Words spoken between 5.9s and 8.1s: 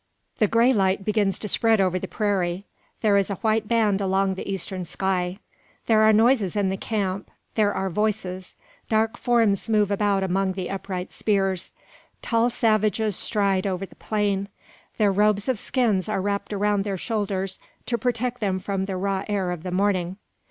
are noises in the camp. There are